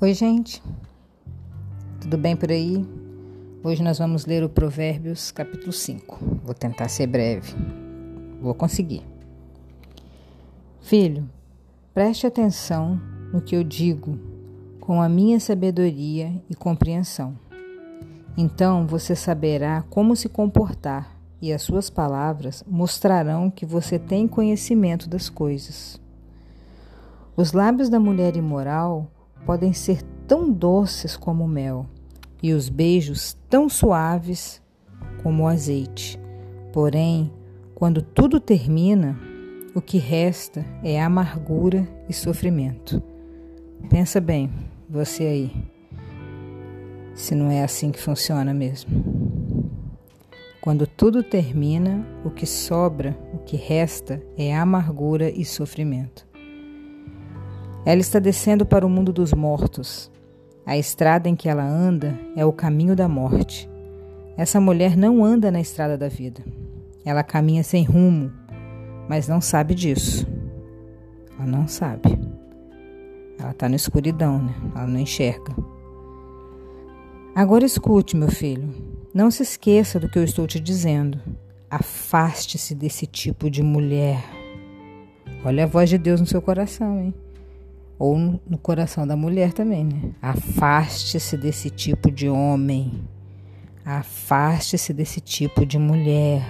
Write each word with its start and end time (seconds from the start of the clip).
Oi, 0.00 0.14
gente. 0.14 0.62
Tudo 2.00 2.16
bem 2.16 2.36
por 2.36 2.52
aí? 2.52 2.86
Hoje 3.64 3.82
nós 3.82 3.98
vamos 3.98 4.26
ler 4.26 4.44
o 4.44 4.48
Provérbios, 4.48 5.32
capítulo 5.32 5.72
5. 5.72 6.38
Vou 6.44 6.54
tentar 6.54 6.88
ser 6.88 7.08
breve. 7.08 7.52
Vou 8.40 8.54
conseguir. 8.54 9.02
Filho, 10.80 11.28
preste 11.92 12.28
atenção 12.28 13.00
no 13.32 13.42
que 13.42 13.56
eu 13.56 13.64
digo 13.64 14.16
com 14.78 15.02
a 15.02 15.08
minha 15.08 15.40
sabedoria 15.40 16.32
e 16.48 16.54
compreensão. 16.54 17.36
Então 18.36 18.86
você 18.86 19.16
saberá 19.16 19.82
como 19.90 20.14
se 20.14 20.28
comportar 20.28 21.10
e 21.42 21.52
as 21.52 21.62
suas 21.62 21.90
palavras 21.90 22.62
mostrarão 22.68 23.50
que 23.50 23.66
você 23.66 23.98
tem 23.98 24.28
conhecimento 24.28 25.08
das 25.08 25.28
coisas. 25.28 26.00
Os 27.36 27.52
lábios 27.52 27.88
da 27.88 27.98
mulher 27.98 28.36
imoral 28.36 29.10
podem 29.44 29.72
ser 29.72 30.02
tão 30.26 30.50
doces 30.50 31.16
como 31.16 31.44
o 31.44 31.48
mel 31.48 31.86
e 32.42 32.52
os 32.52 32.68
beijos 32.68 33.36
tão 33.48 33.68
suaves 33.68 34.62
como 35.22 35.44
o 35.44 35.46
azeite. 35.46 36.18
Porém, 36.72 37.32
quando 37.74 38.02
tudo 38.02 38.38
termina, 38.38 39.18
o 39.74 39.80
que 39.80 39.98
resta 39.98 40.64
é 40.82 41.00
amargura 41.00 41.86
e 42.08 42.12
sofrimento. 42.12 43.02
Pensa 43.88 44.20
bem, 44.20 44.50
você 44.88 45.24
aí, 45.24 45.52
se 47.14 47.34
não 47.34 47.50
é 47.50 47.62
assim 47.62 47.90
que 47.90 48.00
funciona 48.00 48.52
mesmo. 48.52 49.28
Quando 50.60 50.86
tudo 50.86 51.22
termina, 51.22 52.06
o 52.24 52.30
que 52.30 52.44
sobra, 52.44 53.16
o 53.32 53.38
que 53.38 53.56
resta 53.56 54.22
é 54.36 54.54
amargura 54.54 55.30
e 55.30 55.44
sofrimento. 55.44 56.27
Ela 57.88 58.02
está 58.02 58.18
descendo 58.18 58.66
para 58.66 58.84
o 58.84 58.90
mundo 58.90 59.14
dos 59.14 59.32
mortos. 59.32 60.12
A 60.66 60.76
estrada 60.76 61.26
em 61.26 61.34
que 61.34 61.48
ela 61.48 61.64
anda 61.64 62.20
é 62.36 62.44
o 62.44 62.52
caminho 62.52 62.94
da 62.94 63.08
morte. 63.08 63.66
Essa 64.36 64.60
mulher 64.60 64.94
não 64.94 65.24
anda 65.24 65.50
na 65.50 65.58
estrada 65.58 65.96
da 65.96 66.06
vida. 66.06 66.44
Ela 67.02 67.22
caminha 67.22 67.64
sem 67.64 67.84
rumo, 67.84 68.30
mas 69.08 69.26
não 69.26 69.40
sabe 69.40 69.74
disso. 69.74 70.28
Ela 71.38 71.46
não 71.46 71.66
sabe. 71.66 72.10
Ela 73.38 73.52
está 73.52 73.70
na 73.70 73.76
escuridão, 73.76 74.38
né? 74.38 74.54
Ela 74.74 74.86
não 74.86 75.00
enxerga. 75.00 75.56
Agora 77.34 77.64
escute, 77.64 78.18
meu 78.18 78.30
filho. 78.30 78.68
Não 79.14 79.30
se 79.30 79.42
esqueça 79.42 79.98
do 79.98 80.10
que 80.10 80.18
eu 80.18 80.24
estou 80.24 80.46
te 80.46 80.60
dizendo. 80.60 81.18
Afaste-se 81.70 82.74
desse 82.74 83.06
tipo 83.06 83.50
de 83.50 83.62
mulher. 83.62 84.22
Olha 85.42 85.64
a 85.64 85.66
voz 85.66 85.88
de 85.88 85.96
Deus 85.96 86.20
no 86.20 86.26
seu 86.26 86.42
coração, 86.42 87.00
hein? 87.00 87.14
Ou 87.98 88.16
no 88.48 88.56
coração 88.56 89.06
da 89.06 89.16
mulher 89.16 89.52
também, 89.52 89.84
né? 89.84 90.12
Afaste-se 90.22 91.36
desse 91.36 91.68
tipo 91.68 92.10
de 92.10 92.28
homem. 92.28 93.02
Afaste-se 93.84 94.92
desse 94.92 95.20
tipo 95.20 95.66
de 95.66 95.78
mulher. 95.78 96.46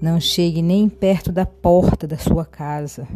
Não 0.00 0.18
chegue 0.18 0.62
nem 0.62 0.88
perto 0.88 1.30
da 1.30 1.44
porta 1.44 2.06
da 2.06 2.16
sua 2.16 2.46
casa. 2.46 3.06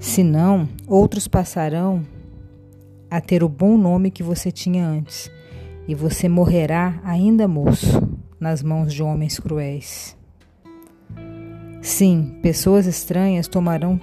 Senão, 0.00 0.68
outros 0.88 1.28
passarão 1.28 2.04
a 3.10 3.20
ter 3.20 3.44
o 3.44 3.48
bom 3.48 3.76
nome 3.76 4.10
que 4.10 4.22
você 4.22 4.50
tinha 4.50 4.86
antes, 4.86 5.30
e 5.86 5.94
você 5.94 6.28
morrerá 6.28 6.98
ainda 7.04 7.46
moço 7.46 8.02
nas 8.40 8.62
mãos 8.62 8.92
de 8.92 9.02
homens 9.02 9.38
cruéis. 9.38 10.16
Sim, 11.82 12.38
pessoas 12.42 12.86
estranhas 12.86 13.46
tomarão 13.46 14.00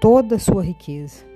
toda 0.00 0.36
a 0.36 0.38
sua 0.38 0.62
riqueza 0.62 1.29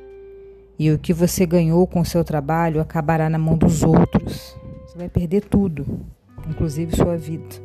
e 0.79 0.91
o 0.91 0.99
que 0.99 1.13
você 1.13 1.47
ganhou 1.47 1.87
com 1.87 2.01
o 2.01 2.05
seu 2.05 2.25
trabalho 2.25 2.81
acabará 2.81 3.29
na 3.29 3.39
mão 3.39 3.57
dos 3.57 3.83
outros. 3.83 4.57
Você 4.87 4.99
vai 4.99 5.09
perder 5.09 5.43
tudo, 5.43 6.01
inclusive 6.49 6.97
sua 6.97 7.17
vida, 7.17 7.57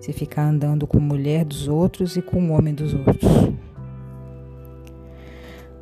se 0.00 0.12
ficar 0.12 0.44
andando 0.44 0.86
com 0.86 1.00
mulher 1.00 1.44
dos 1.44 1.68
outros 1.68 2.16
e 2.16 2.22
com 2.22 2.48
o 2.48 2.52
homem 2.52 2.74
dos 2.74 2.94
outros. 2.94 3.54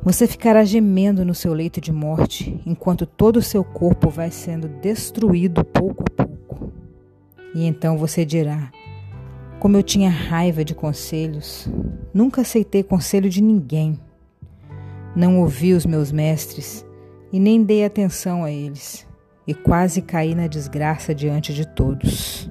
Você 0.03 0.27
ficará 0.27 0.65
gemendo 0.65 1.23
no 1.23 1.33
seu 1.33 1.53
leito 1.53 1.79
de 1.79 1.91
morte, 1.91 2.59
enquanto 2.65 3.05
todo 3.05 3.37
o 3.37 3.41
seu 3.41 3.63
corpo 3.63 4.09
vai 4.09 4.29
sendo 4.31 4.67
destruído 4.67 5.63
pouco 5.63 6.03
a 6.03 6.25
pouco. 6.25 6.73
E 7.55 7.65
então 7.65 7.97
você 7.97 8.25
dirá: 8.25 8.69
Como 9.61 9.77
eu 9.77 9.83
tinha 9.83 10.09
raiva 10.09 10.65
de 10.65 10.75
conselhos, 10.75 11.69
nunca 12.13 12.41
aceitei 12.41 12.83
conselho 12.83 13.29
de 13.29 13.41
ninguém. 13.41 13.97
Não 15.15 15.39
ouvi 15.39 15.73
os 15.73 15.85
meus 15.85 16.11
mestres 16.11 16.85
e 17.31 17.39
nem 17.39 17.63
dei 17.63 17.85
atenção 17.85 18.43
a 18.43 18.51
eles, 18.51 19.07
e 19.47 19.53
quase 19.53 20.01
caí 20.01 20.33
na 20.33 20.47
desgraça 20.47 21.13
diante 21.13 21.53
de 21.53 21.67
todos. 21.67 22.49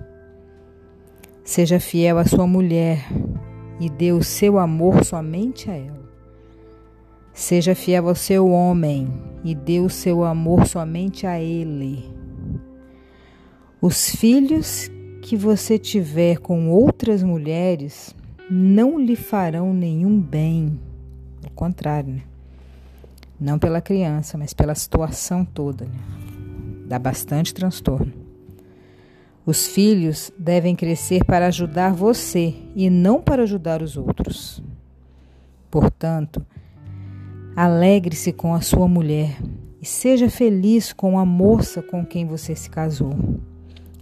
Seja 1.44 1.80
fiel 1.80 2.18
à 2.18 2.24
sua 2.24 2.46
mulher 2.46 3.04
e 3.80 3.90
dê 3.90 4.12
o 4.12 4.22
seu 4.22 4.58
amor 4.58 5.04
somente 5.04 5.68
a 5.68 5.74
ela. 5.74 6.02
Seja 7.32 7.74
fiel 7.74 8.08
ao 8.08 8.14
seu 8.14 8.48
homem 8.48 9.08
e 9.42 9.54
dê 9.54 9.80
o 9.80 9.90
seu 9.90 10.22
amor 10.22 10.66
somente 10.66 11.26
a 11.26 11.40
ele. 11.40 12.14
Os 13.80 14.10
filhos 14.10 14.88
que 15.20 15.36
você 15.36 15.78
tiver 15.78 16.38
com 16.38 16.70
outras 16.70 17.22
mulheres 17.22 18.14
não 18.48 18.98
lhe 18.98 19.16
farão 19.16 19.74
nenhum 19.74 20.20
bem. 20.20 20.78
Ao 21.44 21.50
contrário, 21.50 22.14
né? 22.14 22.31
Não 23.42 23.58
pela 23.58 23.80
criança, 23.80 24.38
mas 24.38 24.54
pela 24.54 24.72
situação 24.72 25.44
toda. 25.44 25.84
Né? 25.84 25.98
Dá 26.86 26.97
bastante 26.97 27.53
transtorno. 27.53 28.12
Os 29.44 29.66
filhos 29.66 30.30
devem 30.38 30.76
crescer 30.76 31.25
para 31.25 31.48
ajudar 31.48 31.92
você 31.92 32.54
e 32.76 32.88
não 32.88 33.20
para 33.20 33.42
ajudar 33.42 33.82
os 33.82 33.97
outros. 33.97 34.62
Portanto, 35.69 36.47
alegre-se 37.56 38.32
com 38.32 38.54
a 38.54 38.60
sua 38.60 38.86
mulher 38.86 39.36
e 39.80 39.86
seja 39.86 40.30
feliz 40.30 40.92
com 40.92 41.19
a 41.19 41.26
moça 41.26 41.82
com 41.82 42.06
quem 42.06 42.24
você 42.24 42.54
se 42.54 42.70
casou. 42.70 43.12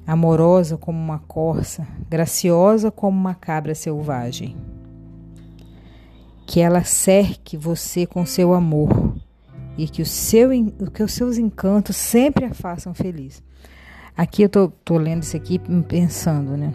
Amorosa 0.07 0.77
como 0.77 0.99
uma 0.99 1.21
corça, 1.21 1.89
graciosa 2.11 2.91
como 2.91 3.19
uma 3.19 3.35
cabra 3.35 3.75
selvagem. 3.75 4.55
Que 6.47 6.61
ela 6.61 6.85
cerque 6.85 7.57
você 7.57 8.05
com 8.05 8.27
seu 8.27 8.53
amor 8.53 9.19
e 9.83 9.89
que, 9.89 10.03
o 10.03 10.07
seu, 10.07 10.51
que 10.93 11.03
os 11.03 11.13
seus 11.13 11.39
encantos 11.39 11.97
sempre 11.97 12.45
a 12.45 12.53
façam 12.53 12.93
feliz. 12.93 13.43
Aqui 14.15 14.43
eu 14.43 14.49
tô, 14.51 14.69
tô 14.85 14.99
lendo 14.99 15.23
isso 15.23 15.35
aqui 15.35 15.59
pensando, 15.89 16.55
né? 16.55 16.75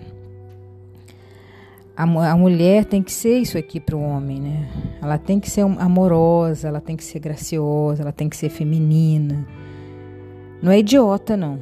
A, 1.96 2.04
a 2.04 2.36
mulher 2.36 2.84
tem 2.84 3.04
que 3.04 3.12
ser 3.12 3.38
isso 3.38 3.60
aqui 3.60 3.80
para 3.80 3.96
o 3.96 4.02
homem, 4.02 4.42
né? 4.42 4.68
Ela 5.00 5.20
tem 5.20 5.40
que 5.40 5.52
ser 5.52 5.62
amorosa, 5.62 6.68
ela 6.68 6.82
tem 6.82 6.96
que 6.96 7.04
ser 7.04 7.20
graciosa, 7.20 8.02
ela 8.02 8.12
tem 8.12 8.28
que 8.28 8.36
ser 8.36 8.50
feminina. 8.50 9.48
Não 10.60 10.72
é 10.72 10.80
idiota, 10.80 11.38
não. 11.38 11.60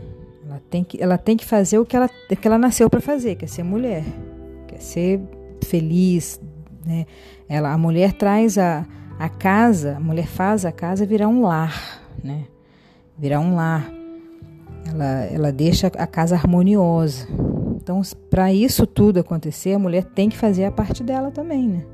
Ela 0.47 0.61
tem 0.69 0.81
que, 0.81 1.03
ela 1.03 1.17
tem 1.17 1.35
que 1.35 1.45
fazer 1.45 1.77
o 1.77 1.85
que 1.85 1.97
ela, 1.97 2.07
que 2.09 2.47
ela 2.47 2.57
nasceu 2.57 2.89
para 2.89 3.01
fazer, 3.01 3.35
que 3.35 3.43
é 3.43 3.47
ser 3.49 3.63
mulher, 3.63 4.05
quer 4.67 4.77
é 4.77 4.79
ser 4.79 5.19
feliz, 5.65 6.39
né? 6.85 7.05
Ela, 7.49 7.73
a 7.73 7.77
mulher 7.77 8.13
traz 8.13 8.57
a, 8.57 8.87
a 9.19 9.29
casa, 9.29 9.97
a 9.97 9.99
mulher 9.99 10.27
faz 10.27 10.65
a 10.65 10.71
casa 10.71 11.05
virar 11.05 11.27
um 11.27 11.41
lar, 11.43 12.01
né? 12.23 12.45
Virar 13.17 13.39
um 13.39 13.55
lar. 13.55 13.91
Ela, 14.85 15.25
ela 15.25 15.51
deixa 15.51 15.87
a 15.87 16.07
casa 16.07 16.35
harmoniosa. 16.35 17.27
Então, 17.75 18.01
para 18.29 18.53
isso 18.53 18.85
tudo 18.87 19.19
acontecer, 19.19 19.73
a 19.73 19.79
mulher 19.79 20.05
tem 20.05 20.29
que 20.29 20.37
fazer 20.37 20.65
a 20.65 20.71
parte 20.71 21.03
dela 21.03 21.31
também, 21.31 21.67
né? 21.67 21.85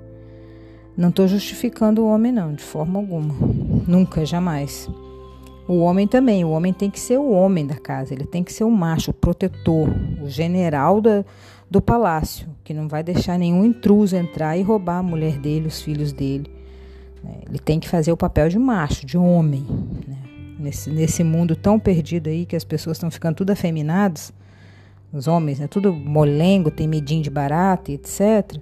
Não 0.95 1.09
estou 1.09 1.27
justificando 1.27 2.03
o 2.03 2.07
homem, 2.07 2.31
não, 2.31 2.53
de 2.53 2.63
forma 2.63 2.99
alguma. 2.99 3.33
Nunca, 3.87 4.25
jamais. 4.25 4.89
O 5.67 5.79
homem 5.79 6.07
também. 6.07 6.43
O 6.43 6.49
homem 6.49 6.73
tem 6.73 6.89
que 6.89 6.99
ser 6.99 7.17
o 7.17 7.31
homem 7.31 7.65
da 7.65 7.75
casa. 7.75 8.13
Ele 8.13 8.25
tem 8.25 8.43
que 8.43 8.51
ser 8.51 8.65
o 8.65 8.71
macho, 8.71 9.11
o 9.11 9.13
protetor, 9.13 9.87
o 10.21 10.27
general 10.27 10.99
da, 10.99 11.23
do 11.69 11.81
palácio, 11.81 12.49
que 12.63 12.73
não 12.73 12.87
vai 12.87 13.03
deixar 13.03 13.37
nenhum 13.37 13.63
intruso 13.63 14.15
entrar 14.15 14.57
e 14.57 14.61
roubar 14.61 14.97
a 14.97 15.03
mulher 15.03 15.37
dele, 15.37 15.67
os 15.67 15.81
filhos 15.81 16.11
dele. 16.11 16.58
Né? 17.23 17.41
Ele 17.47 17.59
tem 17.59 17.79
que 17.79 17.87
fazer 17.87 18.11
o 18.11 18.17
papel 18.17 18.49
de 18.49 18.59
macho, 18.59 19.05
de 19.05 19.17
homem. 19.17 19.65
Né? 20.07 20.17
Nesse, 20.59 20.89
nesse 20.89 21.23
mundo 21.23 21.55
tão 21.55 21.79
perdido 21.79 22.29
aí 22.29 22.45
que 22.45 22.55
as 22.55 22.63
pessoas 22.63 22.97
estão 22.97 23.09
ficando 23.09 23.35
tudo 23.35 23.51
afeminadas, 23.51 24.33
os 25.11 25.27
homens, 25.27 25.59
né? 25.59 25.67
tudo 25.67 25.93
molengo, 25.93 26.69
tem 26.69 26.87
medinho 26.87 27.23
de 27.23 27.29
barata, 27.29 27.91
etc. 27.91 28.59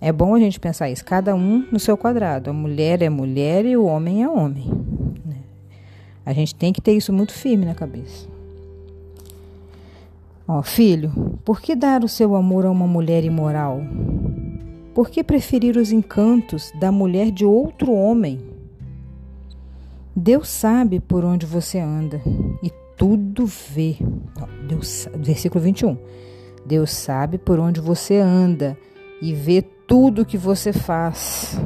É 0.00 0.12
bom 0.12 0.34
a 0.34 0.40
gente 0.40 0.58
pensar 0.58 0.90
isso, 0.90 1.04
cada 1.04 1.34
um 1.34 1.66
no 1.70 1.78
seu 1.78 1.96
quadrado. 1.96 2.50
A 2.50 2.52
mulher 2.52 3.00
é 3.02 3.08
mulher 3.08 3.64
e 3.64 3.76
o 3.76 3.84
homem 3.84 4.22
é 4.22 4.28
homem. 4.28 4.68
Né? 5.24 5.36
A 6.26 6.32
gente 6.32 6.54
tem 6.54 6.72
que 6.72 6.80
ter 6.80 6.92
isso 6.92 7.12
muito 7.12 7.32
firme 7.32 7.64
na 7.64 7.74
cabeça. 7.74 8.26
Ó, 10.46 10.60
filho, 10.60 11.38
por 11.44 11.60
que 11.60 11.76
dar 11.76 12.02
o 12.02 12.08
seu 12.08 12.34
amor 12.34 12.66
a 12.66 12.70
uma 12.70 12.86
mulher 12.86 13.24
imoral? 13.24 13.80
Por 14.94 15.08
que 15.08 15.24
preferir 15.24 15.76
os 15.76 15.90
encantos 15.90 16.70
da 16.78 16.92
mulher 16.92 17.30
de 17.30 17.46
outro 17.46 17.92
homem? 17.92 18.40
Deus 20.14 20.48
sabe 20.48 21.00
por 21.00 21.24
onde 21.24 21.46
você 21.46 21.78
anda 21.78 22.20
e 22.62 22.70
tudo 22.96 23.46
vê. 23.46 23.96
Deus, 24.68 25.08
versículo 25.14 25.64
21. 25.64 25.96
Deus 26.66 26.90
sabe 26.90 27.38
por 27.38 27.58
onde 27.58 27.80
você 27.80 28.18
anda 28.18 28.76
e 29.22 29.32
vê 29.32 29.62
tudo 29.62 30.26
que 30.26 30.36
você 30.36 30.74
faz. 30.74 31.58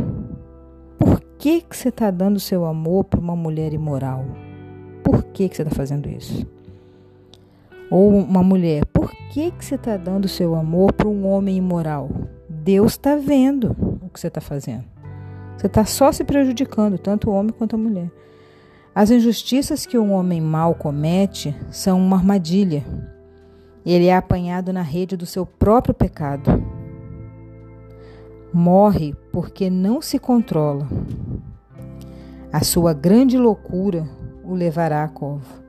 Por 0.96 1.20
que, 1.36 1.62
que 1.62 1.76
você 1.76 1.88
está 1.88 2.12
dando 2.12 2.38
seu 2.38 2.64
amor 2.64 3.04
para 3.04 3.18
uma 3.18 3.34
mulher 3.34 3.74
imoral? 3.74 4.24
Por 5.02 5.24
que, 5.24 5.48
que 5.48 5.56
você 5.56 5.62
está 5.62 5.74
fazendo 5.74 6.08
isso? 6.08 6.46
Ou 7.90 8.10
uma 8.10 8.42
mulher, 8.42 8.84
por 8.86 9.10
que, 9.32 9.50
que 9.50 9.64
você 9.64 9.74
está 9.74 9.96
dando 9.96 10.28
seu 10.28 10.54
amor 10.54 10.92
para 10.92 11.08
um 11.08 11.26
homem 11.26 11.56
imoral? 11.56 12.08
Deus 12.66 12.94
está 12.94 13.14
vendo 13.14 13.76
o 14.02 14.08
que 14.08 14.18
você 14.18 14.26
está 14.26 14.40
fazendo. 14.40 14.82
Você 15.56 15.68
está 15.68 15.84
só 15.84 16.10
se 16.10 16.24
prejudicando, 16.24 16.98
tanto 16.98 17.30
o 17.30 17.32
homem 17.32 17.54
quanto 17.56 17.76
a 17.76 17.78
mulher. 17.78 18.10
As 18.92 19.08
injustiças 19.08 19.86
que 19.86 19.96
um 19.96 20.12
homem 20.12 20.40
mau 20.40 20.74
comete 20.74 21.54
são 21.70 21.96
uma 21.96 22.16
armadilha. 22.16 22.84
Ele 23.84 24.06
é 24.06 24.16
apanhado 24.16 24.72
na 24.72 24.82
rede 24.82 25.16
do 25.16 25.24
seu 25.24 25.46
próprio 25.46 25.94
pecado. 25.94 26.50
Morre 28.52 29.14
porque 29.32 29.70
não 29.70 30.02
se 30.02 30.18
controla. 30.18 30.88
A 32.52 32.64
sua 32.64 32.92
grande 32.92 33.38
loucura 33.38 34.08
o 34.42 34.54
levará 34.54 35.04
à 35.04 35.08
cova 35.08 35.64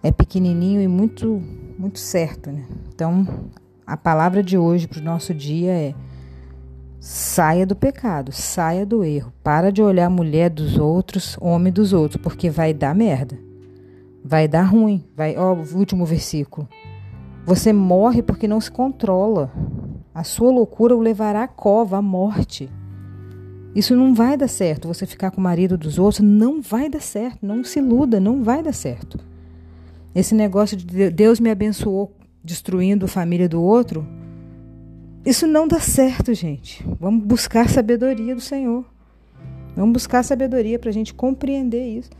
é 0.00 0.12
pequenininho 0.12 0.80
e 0.80 0.86
muito, 0.86 1.42
muito 1.76 1.98
certo. 1.98 2.52
Né? 2.52 2.64
Então, 2.94 3.26
a 3.86 3.96
palavra 3.96 4.42
de 4.42 4.58
hoje 4.58 4.88
para 4.88 5.00
o 5.00 5.04
nosso 5.04 5.32
dia 5.32 5.70
é: 5.70 5.94
saia 6.98 7.64
do 7.64 7.76
pecado, 7.76 8.32
saia 8.32 8.84
do 8.84 9.04
erro. 9.04 9.32
Para 9.44 9.70
de 9.70 9.80
olhar 9.80 10.06
a 10.06 10.10
mulher 10.10 10.50
dos 10.50 10.76
outros, 10.76 11.36
homem 11.40 11.72
dos 11.72 11.92
outros, 11.92 12.20
porque 12.20 12.50
vai 12.50 12.74
dar 12.74 12.94
merda. 12.94 13.38
Vai 14.24 14.48
dar 14.48 14.64
ruim. 14.64 15.04
Vai, 15.16 15.36
ó, 15.36 15.54
o 15.54 15.78
último 15.78 16.04
versículo. 16.04 16.68
Você 17.44 17.72
morre 17.72 18.22
porque 18.22 18.48
não 18.48 18.60
se 18.60 18.70
controla. 18.70 19.52
A 20.12 20.24
sua 20.24 20.50
loucura 20.50 20.96
o 20.96 21.00
levará 21.00 21.44
à 21.44 21.48
cova, 21.48 21.98
à 21.98 22.02
morte. 22.02 22.68
Isso 23.72 23.94
não 23.94 24.14
vai 24.14 24.36
dar 24.36 24.48
certo. 24.48 24.88
Você 24.88 25.06
ficar 25.06 25.30
com 25.30 25.40
o 25.40 25.44
marido 25.44 25.78
dos 25.78 25.96
outros 25.96 26.20
não 26.20 26.60
vai 26.60 26.88
dar 26.88 27.02
certo. 27.02 27.46
Não 27.46 27.62
se 27.62 27.78
iluda, 27.78 28.18
não 28.18 28.42
vai 28.42 28.64
dar 28.64 28.72
certo. 28.72 29.20
Esse 30.12 30.34
negócio 30.34 30.76
de 30.76 31.10
Deus 31.10 31.38
me 31.38 31.50
abençoou 31.50 32.16
destruindo 32.46 33.04
a 33.04 33.08
família 33.08 33.48
do 33.48 33.60
outro, 33.60 34.06
isso 35.24 35.46
não 35.46 35.66
dá 35.66 35.80
certo, 35.80 36.32
gente. 36.32 36.86
Vamos 37.00 37.24
buscar 37.24 37.68
sabedoria 37.68 38.34
do 38.34 38.40
Senhor. 38.40 38.84
Vamos 39.74 39.92
buscar 39.92 40.22
sabedoria 40.22 40.78
para 40.78 40.88
a 40.88 40.92
gente 40.92 41.12
compreender 41.12 41.84
isso. 41.84 42.10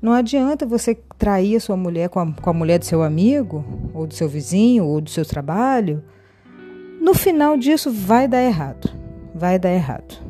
Não 0.00 0.12
adianta 0.12 0.66
você 0.66 0.98
trair 1.18 1.56
a 1.56 1.60
sua 1.60 1.76
mulher 1.76 2.08
com 2.08 2.18
a, 2.18 2.32
com 2.32 2.50
a 2.50 2.54
mulher 2.54 2.78
do 2.78 2.84
seu 2.84 3.02
amigo, 3.02 3.64
ou 3.92 4.06
do 4.06 4.14
seu 4.14 4.28
vizinho, 4.28 4.84
ou 4.86 5.00
do 5.00 5.10
seu 5.10 5.24
trabalho. 5.24 6.02
No 7.00 7.14
final 7.14 7.56
disso, 7.56 7.92
vai 7.92 8.26
dar 8.26 8.42
errado. 8.42 8.90
Vai 9.34 9.58
dar 9.58 9.70
errado 9.70 10.24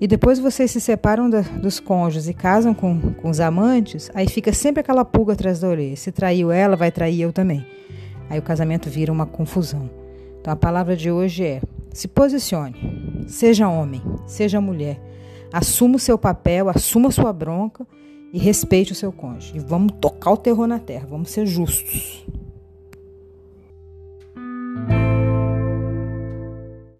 e 0.00 0.06
depois 0.06 0.38
vocês 0.38 0.70
se 0.70 0.80
separam 0.80 1.28
da, 1.30 1.40
dos 1.40 1.80
cônjuges 1.80 2.28
e 2.28 2.34
casam 2.34 2.74
com, 2.74 3.14
com 3.14 3.30
os 3.30 3.40
amantes, 3.40 4.10
aí 4.14 4.28
fica 4.28 4.52
sempre 4.52 4.80
aquela 4.80 5.04
pulga 5.04 5.32
atrás 5.32 5.60
da 5.60 5.68
orelha. 5.68 5.96
Se 5.96 6.12
traiu 6.12 6.50
ela, 6.50 6.76
vai 6.76 6.90
trair 6.90 7.22
eu 7.22 7.32
também. 7.32 7.66
Aí 8.28 8.38
o 8.38 8.42
casamento 8.42 8.90
vira 8.90 9.12
uma 9.12 9.26
confusão. 9.26 9.90
Então 10.40 10.52
a 10.52 10.56
palavra 10.56 10.96
de 10.96 11.10
hoje 11.10 11.44
é: 11.44 11.60
se 11.92 12.08
posicione, 12.08 13.24
seja 13.28 13.68
homem, 13.68 14.02
seja 14.26 14.60
mulher, 14.60 15.00
assuma 15.52 15.96
o 15.96 16.00
seu 16.00 16.18
papel, 16.18 16.68
assuma 16.68 17.08
a 17.08 17.12
sua 17.12 17.32
bronca 17.32 17.86
e 18.32 18.38
respeite 18.38 18.92
o 18.92 18.94
seu 18.94 19.12
cônjuge. 19.12 19.56
E 19.56 19.60
vamos 19.60 19.94
tocar 20.00 20.32
o 20.32 20.36
terror 20.36 20.66
na 20.66 20.78
terra, 20.78 21.06
vamos 21.08 21.30
ser 21.30 21.46
justos. 21.46 22.26